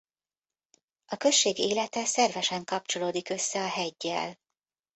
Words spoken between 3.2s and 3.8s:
össze a